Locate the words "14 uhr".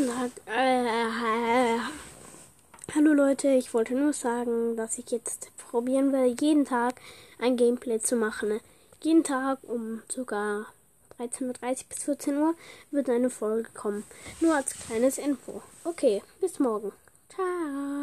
12.04-12.54